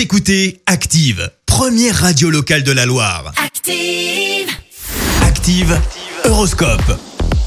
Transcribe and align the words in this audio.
Vous 0.00 0.04
écoutez 0.04 0.62
Active, 0.64 1.30
première 1.44 1.94
radio 1.94 2.30
locale 2.30 2.62
de 2.62 2.72
la 2.72 2.86
Loire. 2.86 3.34
Active. 3.36 4.48
Active, 5.20 5.78
Horoscope. 6.24 6.98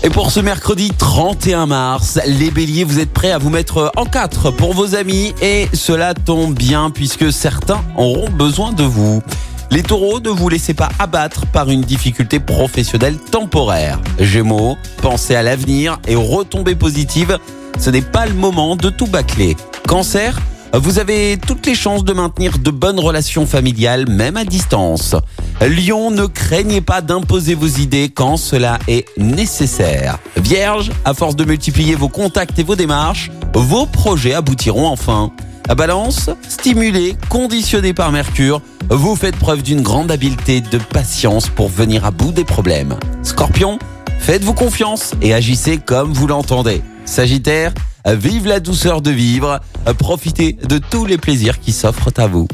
Et 0.04 0.12
pour 0.12 0.30
ce 0.30 0.40
mercredi 0.40 0.92
31 0.96 1.66
mars, 1.66 2.20
les 2.28 2.52
béliers, 2.52 2.84
vous 2.84 3.00
êtes 3.00 3.12
prêts 3.12 3.32
à 3.32 3.40
vous 3.40 3.50
mettre 3.50 3.92
en 3.96 4.06
quatre 4.06 4.52
pour 4.52 4.76
vos 4.76 4.94
amis 4.94 5.34
et 5.42 5.68
cela 5.74 6.14
tombe 6.14 6.54
bien 6.54 6.92
puisque 6.92 7.34
certains 7.34 7.84
auront 7.98 8.30
besoin 8.30 8.72
de 8.72 8.84
vous. 8.84 9.24
Les 9.72 9.82
taureaux, 9.82 10.20
ne 10.20 10.30
vous 10.30 10.48
laissez 10.48 10.76
pas 10.76 10.90
abattre 11.00 11.48
par 11.48 11.72
une 11.72 11.82
difficulté 11.82 12.40
professionnelle 12.40 13.18
temporaire. 13.18 14.00
Gémeaux, 14.20 14.78
pensez 15.02 15.34
à 15.34 15.42
l'avenir 15.42 15.98
et 16.08 16.16
aux 16.16 16.22
retombées 16.22 16.76
positives. 16.76 17.40
Ce 17.80 17.90
n'est 17.90 18.04
pas 18.04 18.28
le 18.28 18.36
moment 18.36 18.76
de 18.76 18.92
tout 18.92 19.08
bâcler. 19.08 19.58
Cancer, 19.88 20.40
vous 20.80 20.98
avez 20.98 21.38
toutes 21.38 21.66
les 21.68 21.76
chances 21.76 22.04
de 22.04 22.14
maintenir 22.14 22.58
de 22.58 22.72
bonnes 22.72 23.00
relations 23.00 23.46
familiales, 23.46 24.10
même 24.10 24.38
à 24.38 24.44
distance. 24.44 25.16
Lion, 25.62 26.10
ne 26.10 26.26
craignez 26.26 26.82
pas 26.82 27.02
d'imposer 27.02 27.54
vos 27.54 27.68
idées 27.68 28.10
quand 28.10 28.38
cela 28.38 28.80
est 28.88 29.06
nécessaire. 29.18 30.18
Vierge, 30.38 30.92
à 31.06 31.14
force 31.14 31.36
de 31.36 31.46
multiplier 31.46 31.96
vos 31.96 32.10
contacts 32.10 32.58
et 32.58 32.64
vos 32.64 32.76
démarches, 32.76 33.32
vos 33.54 33.86
projets 33.86 34.34
aboutiront 34.34 34.88
enfin. 34.88 35.32
Balance, 35.78 36.30
stimulé, 36.50 37.16
conditionné 37.30 37.94
par 37.94 38.12
Mercure, 38.12 38.62
vous 38.90 39.16
faites 39.16 39.38
preuve 39.38 39.62
d'une 39.62 39.82
grande 39.82 40.12
habileté 40.12 40.60
de 40.60 40.78
patience 40.78 41.50
pour 41.50 41.70
venir 41.70 42.04
à 42.04 42.12
bout 42.12 42.32
des 42.32 42.44
problèmes. 42.44 42.98
Scorpion, 43.22 43.80
faites-vous 44.20 44.54
confiance 44.54 45.14
et 45.22 45.34
agissez 45.34 45.78
comme 45.78 46.12
vous 46.12 46.28
l'entendez. 46.28 46.82
Sagittaire, 47.06 47.74
vive 48.06 48.48
la 48.48 48.60
douceur 48.60 49.02
de 49.02 49.12
vivre, 49.12 49.60
profitez 49.98 50.54
de 50.54 50.78
tous 50.78 51.06
les 51.06 51.18
plaisirs 51.18 51.60
qui 51.60 51.72
s'offrent 51.72 52.12
à 52.18 52.28
vous. 52.28 52.48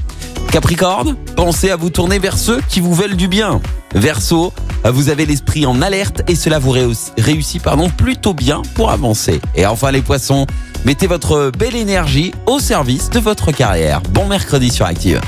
Capricorne, 0.51 1.15
pensez 1.35 1.69
à 1.69 1.75
vous 1.75 1.89
tourner 1.89 2.17
vers 2.19 2.37
ceux 2.37 2.59
qui 2.69 2.79
vous 2.79 2.93
veulent 2.93 3.15
du 3.15 3.27
bien. 3.27 3.61
Verseau, 3.93 4.51
vous 4.83 5.09
avez 5.09 5.25
l'esprit 5.25 5.65
en 5.65 5.81
alerte 5.81 6.21
et 6.27 6.35
cela 6.35 6.59
vous 6.59 6.73
réussit, 7.17 7.61
pardon, 7.61 7.89
plutôt 7.89 8.33
bien 8.33 8.61
pour 8.73 8.91
avancer. 8.91 9.41
Et 9.55 9.65
enfin 9.65 9.91
les 9.91 10.01
poissons, 10.01 10.47
mettez 10.85 11.07
votre 11.07 11.51
belle 11.57 11.75
énergie 11.75 12.33
au 12.45 12.59
service 12.59 13.09
de 13.09 13.19
votre 13.19 13.51
carrière. 13.51 14.01
Bon 14.11 14.27
mercredi 14.27 14.69
sur 14.71 14.85
Active. 14.85 15.21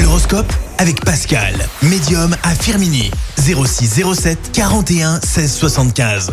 L'horoscope 0.00 0.52
avec 0.78 1.04
Pascal, 1.04 1.54
médium 1.82 2.36
à 2.42 2.54
Firmini. 2.54 3.10
0607 3.38 4.52
41 4.52 5.20
16 5.20 5.52
75. 5.52 6.32